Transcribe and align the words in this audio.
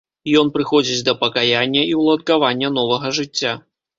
Ён 0.39 0.47
прыходзіць 0.53 1.03
да 1.09 1.13
пакаяння 1.23 1.83
і 1.91 1.93
ўладкавання 1.99 2.71
новага 2.81 3.15
жыцця. 3.21 3.55